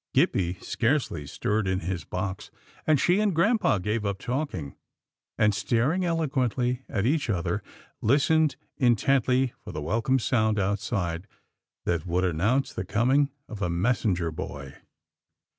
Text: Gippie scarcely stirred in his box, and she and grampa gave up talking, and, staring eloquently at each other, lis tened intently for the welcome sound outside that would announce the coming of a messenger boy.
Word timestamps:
Gippie 0.15 0.59
scarcely 0.63 1.27
stirred 1.27 1.67
in 1.67 1.81
his 1.81 2.05
box, 2.05 2.49
and 2.87 2.99
she 2.99 3.19
and 3.19 3.35
grampa 3.35 3.79
gave 3.79 4.03
up 4.03 4.17
talking, 4.17 4.73
and, 5.37 5.53
staring 5.53 6.05
eloquently 6.05 6.83
at 6.89 7.05
each 7.05 7.29
other, 7.29 7.61
lis 8.01 8.27
tened 8.27 8.55
intently 8.77 9.53
for 9.63 9.71
the 9.71 9.79
welcome 9.79 10.17
sound 10.17 10.57
outside 10.57 11.27
that 11.85 12.07
would 12.07 12.23
announce 12.23 12.73
the 12.73 12.83
coming 12.83 13.29
of 13.47 13.61
a 13.61 13.69
messenger 13.69 14.31
boy. 14.31 14.73